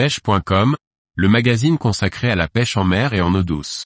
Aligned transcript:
pêche.com, 0.00 0.76
le 1.14 1.28
magazine 1.28 1.76
consacré 1.76 2.30
à 2.30 2.34
la 2.34 2.48
pêche 2.48 2.78
en 2.78 2.84
mer 2.84 3.12
et 3.12 3.20
en 3.20 3.34
eau 3.34 3.42
douce. 3.42 3.84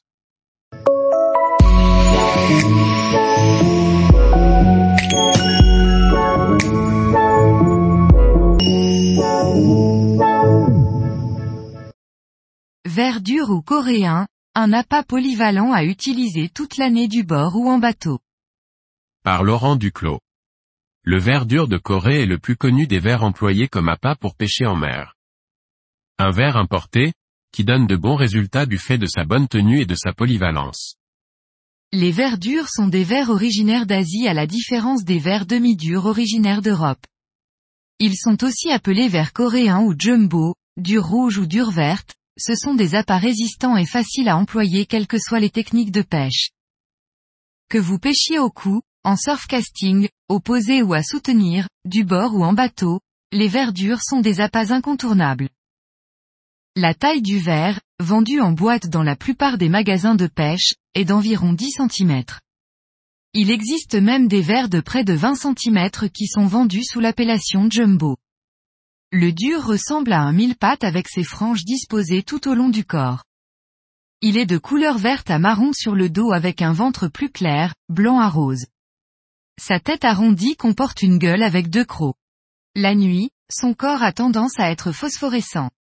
Verdure 12.85 13.51
ou 13.51 13.61
coréen, 13.61 14.29
un 14.55 14.73
appât 14.73 15.03
polyvalent 15.03 15.73
à 15.73 15.83
utiliser 15.83 16.49
toute 16.49 16.77
l'année 16.77 17.09
du 17.09 17.25
bord 17.25 17.57
ou 17.57 17.69
en 17.69 17.79
bateau. 17.79 18.21
Par 19.25 19.43
Laurent 19.43 19.75
Duclos. 19.75 20.21
Le 21.03 21.19
ver 21.19 21.45
dur 21.45 21.67
de 21.67 21.77
Corée 21.77 22.23
est 22.23 22.27
le 22.27 22.39
plus 22.39 22.55
connu 22.55 22.87
des 22.87 23.01
vers 23.01 23.25
employés 23.25 23.67
comme 23.67 23.89
appât 23.89 24.15
pour 24.15 24.37
pêcher 24.37 24.65
en 24.65 24.77
mer. 24.77 25.14
Un 26.19 26.31
ver 26.31 26.57
importé, 26.57 27.13
qui 27.51 27.65
donne 27.65 27.89
de 27.89 27.97
bons 27.97 28.15
résultats 28.15 28.67
du 28.67 28.79
fait 28.79 28.99
de 28.99 29.07
sa 29.07 29.25
bonne 29.25 29.49
tenue 29.49 29.81
et 29.81 29.87
de 29.87 29.97
sa 29.97 30.13
polyvalence. 30.13 30.95
Les 31.93 32.13
vers 32.13 32.39
durs 32.39 32.69
sont 32.69 32.87
des 32.87 33.03
vers 33.03 33.31
originaires 33.31 33.85
d'Asie 33.85 34.29
à 34.29 34.35
la 34.35 34.47
différence 34.47 35.03
des 35.03 35.19
vers 35.19 35.45
demi-durs 35.45 36.07
originaires 36.07 36.63
d'Europe. 36.63 37.05
Ils 37.99 38.17
sont 38.17 38.45
aussi 38.45 38.71
appelés 38.71 39.09
vers 39.09 39.33
coréens 39.33 39.81
ou 39.81 39.93
jumbo, 39.99 40.55
dur 40.77 41.05
rouge 41.05 41.39
ou 41.39 41.47
dur 41.47 41.73
verte, 41.73 42.15
ce 42.39 42.55
sont 42.55 42.75
des 42.75 42.95
appâts 42.95 43.19
résistants 43.19 43.77
et 43.77 43.87
faciles 43.87 44.29
à 44.29 44.37
employer 44.37 44.87
quelles 44.87 45.09
que 45.09 45.19
soient 45.19 45.41
les 45.41 45.51
techniques 45.51 45.93
de 45.93 46.03
pêche. 46.03 46.51
Que 47.69 47.79
vous 47.79 47.99
pêchiez 47.99 48.39
au 48.39 48.51
cou, 48.51 48.83
en 49.03 49.17
surfcasting, 49.17 50.09
au 50.29 50.39
posé 50.39 50.81
ou 50.83 50.95
à 50.95 51.03
soutenir, 51.03 51.69
du 51.85 52.05
bord 52.05 52.37
ou 52.37 52.45
en 52.45 52.53
bateau, 52.53 53.01
les 53.33 53.49
verdures 53.49 54.01
sont 54.01 54.21
des 54.21 54.41
appâts 54.41 54.73
incontournables. 54.73 55.49
La 56.77 56.93
taille 56.93 57.23
du 57.23 57.39
verre, 57.39 57.81
vendu 58.01 58.41
en 58.41 58.51
boîte 58.51 58.89
dans 58.89 59.05
la 59.05 59.15
plupart 59.15 59.59
des 59.59 59.69
magasins 59.69 60.17
de 60.17 60.27
pêche, 60.27 60.75
est 60.95 61.05
d'environ 61.05 61.53
10 61.53 61.71
cm. 61.89 62.25
Il 63.33 63.53
existe 63.53 63.95
même 63.95 64.27
des 64.27 64.41
verres 64.41 64.69
de 64.69 64.81
près 64.81 65.05
de 65.05 65.13
20 65.13 65.37
cm 65.37 66.11
qui 66.13 66.27
sont 66.27 66.47
vendus 66.47 66.83
sous 66.83 66.99
l'appellation 66.99 67.71
jumbo. 67.71 68.17
Le 69.13 69.31
dur 69.33 69.65
ressemble 69.65 70.13
à 70.13 70.23
un 70.23 70.33
mille-pattes 70.33 70.83
avec 70.83 71.07
ses 71.09 71.23
franges 71.23 71.65
disposées 71.65 72.25
tout 72.25 72.49
au 72.49 72.55
long 72.55 72.71
du 72.71 72.85
corps. 72.85 73.23
Il 74.21 74.37
est 74.37 74.47
de 74.47 74.59
couleur 74.59 74.99
verte 74.99 75.31
à 75.31 75.39
marron 75.39 75.73
sur 75.73 75.95
le 75.95 76.11
dos 76.11 76.33
avec 76.33 76.61
un 76.61 76.73
ventre 76.73 77.07
plus 77.07 77.31
clair, 77.31 77.73
blanc 77.89 78.19
à 78.19 78.29
rose. 78.29 78.67
Sa 79.61 79.79
tête 79.79 80.05
arrondie 80.05 80.57
comporte 80.57 81.03
une 81.03 81.19
gueule 81.19 81.45
avec 81.45 81.71
deux 81.71 81.85
crocs. 81.85 82.17
La 82.75 82.97
nuit, 82.97 83.31
son 83.49 83.75
corps 83.75 84.03
a 84.03 84.11
tendance 84.11 84.59
à 84.59 84.73
être 84.73 84.91
phosphorescent. 84.91 85.71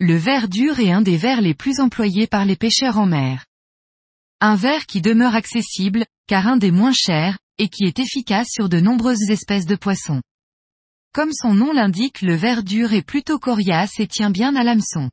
Le 0.00 0.14
verre 0.14 0.48
dur 0.48 0.78
est 0.78 0.92
un 0.92 1.02
des 1.02 1.16
vers 1.16 1.40
les 1.40 1.54
plus 1.54 1.80
employés 1.80 2.28
par 2.28 2.44
les 2.44 2.54
pêcheurs 2.54 2.98
en 2.98 3.06
mer. 3.06 3.46
Un 4.40 4.54
verre 4.54 4.86
qui 4.86 5.00
demeure 5.00 5.34
accessible, 5.34 6.06
car 6.28 6.46
un 6.46 6.56
des 6.56 6.70
moins 6.70 6.92
chers, 6.92 7.36
et 7.58 7.68
qui 7.68 7.82
est 7.82 7.98
efficace 7.98 8.46
sur 8.48 8.68
de 8.68 8.78
nombreuses 8.78 9.28
espèces 9.28 9.66
de 9.66 9.74
poissons. 9.74 10.22
Comme 11.12 11.32
son 11.32 11.52
nom 11.52 11.72
l'indique 11.72 12.22
le 12.22 12.36
verre 12.36 12.62
dur 12.62 12.92
est 12.92 13.02
plutôt 13.02 13.40
coriace 13.40 13.98
et 13.98 14.06
tient 14.06 14.30
bien 14.30 14.54
à 14.54 14.62
l'hameçon. 14.62 15.10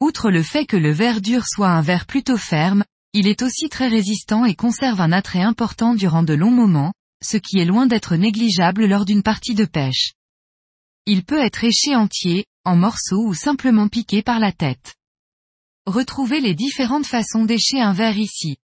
Outre 0.00 0.32
le 0.32 0.42
fait 0.42 0.66
que 0.66 0.76
le 0.76 0.90
verre 0.90 1.20
dur 1.20 1.44
soit 1.46 1.70
un 1.70 1.82
verre 1.82 2.06
plutôt 2.06 2.36
ferme, 2.36 2.82
il 3.12 3.28
est 3.28 3.42
aussi 3.42 3.68
très 3.68 3.86
résistant 3.86 4.44
et 4.44 4.56
conserve 4.56 5.00
un 5.00 5.12
attrait 5.12 5.42
important 5.42 5.94
durant 5.94 6.24
de 6.24 6.34
longs 6.34 6.50
moments, 6.50 6.94
ce 7.22 7.36
qui 7.36 7.60
est 7.60 7.64
loin 7.64 7.86
d'être 7.86 8.16
négligeable 8.16 8.86
lors 8.86 9.04
d'une 9.04 9.22
partie 9.22 9.54
de 9.54 9.66
pêche. 9.66 10.14
Il 11.06 11.24
peut 11.24 11.40
être 11.40 11.62
éché 11.62 11.94
entier, 11.94 12.46
en 12.64 12.76
morceaux 12.76 13.24
ou 13.26 13.34
simplement 13.34 13.88
piqué 13.88 14.22
par 14.22 14.38
la 14.38 14.52
tête. 14.52 14.94
Retrouvez 15.86 16.40
les 16.40 16.54
différentes 16.54 17.06
façons 17.06 17.44
d'écher 17.44 17.80
un 17.80 17.92
verre 17.92 18.18
ici. 18.18 18.56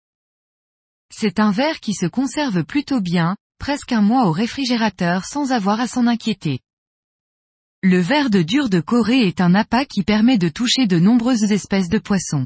C'est 1.10 1.40
un 1.40 1.52
verre 1.52 1.80
qui 1.80 1.94
se 1.94 2.06
conserve 2.06 2.64
plutôt 2.64 3.02
bien, 3.02 3.36
presque 3.60 3.92
un 3.92 4.02
mois 4.02 4.28
au 4.28 4.32
réfrigérateur 4.32 5.26
sans 5.26 5.52
avoir 5.52 5.80
à 5.80 5.88
s'en 5.88 6.06
inquiéter. 6.06 6.60
Le 7.82 8.00
verre 8.00 8.30
de 8.30 8.42
dur 8.42 8.70
de 8.70 8.80
Corée 8.80 9.28
est 9.28 9.42
un 9.42 9.56
appât 9.56 9.86
qui 9.86 10.04
permet 10.04 10.38
de 10.38 10.50
toucher 10.50 10.88
de 10.88 11.00
nombreuses 11.00 11.52
espèces 11.52 11.90
de 11.90 12.00
poissons. 12.00 12.46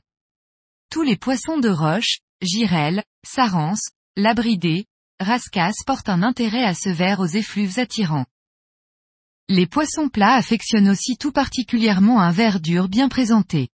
Tous 0.89 1.03
les 1.03 1.15
poissons 1.15 1.57
de 1.57 1.69
roche, 1.69 2.19
girelles, 2.41 3.03
sarance, 3.25 3.89
labridés, 4.15 4.85
rascasses 5.19 5.83
portent 5.85 6.09
un 6.09 6.21
intérêt 6.21 6.63
à 6.63 6.73
ce 6.73 6.89
verre 6.89 7.19
aux 7.19 7.27
effluves 7.27 7.79
attirants. 7.79 8.25
Les 9.53 9.67
poissons 9.67 10.07
plats 10.07 10.35
affectionnent 10.35 10.87
aussi 10.87 11.17
tout 11.17 11.33
particulièrement 11.33 12.21
un 12.21 12.31
verre 12.31 12.61
dur 12.61 12.87
bien 12.87 13.09
présenté. 13.09 13.67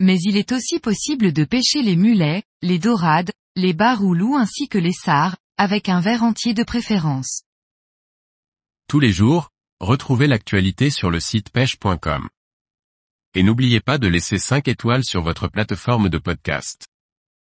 Mais 0.00 0.18
il 0.18 0.36
est 0.36 0.50
aussi 0.50 0.80
possible 0.80 1.32
de 1.32 1.44
pêcher 1.44 1.82
les 1.82 1.94
mulets, 1.94 2.42
les 2.60 2.80
dorades, 2.80 3.30
les 3.54 3.72
baroulous 3.72 4.34
ainsi 4.34 4.66
que 4.66 4.78
les 4.78 4.90
sards, 4.92 5.36
avec 5.58 5.88
un 5.88 6.00
verre 6.00 6.24
entier 6.24 6.54
de 6.54 6.64
préférence. 6.64 7.44
Tous 8.88 8.98
les 8.98 9.12
jours, 9.12 9.50
retrouvez 9.78 10.26
l'actualité 10.26 10.90
sur 10.90 11.08
le 11.08 11.20
site 11.20 11.50
pêche.com. 11.50 12.28
Et 13.34 13.44
n'oubliez 13.44 13.78
pas 13.78 13.98
de 13.98 14.08
laisser 14.08 14.38
5 14.38 14.66
étoiles 14.66 15.04
sur 15.04 15.22
votre 15.22 15.46
plateforme 15.46 16.08
de 16.08 16.18
podcast. 16.18 16.89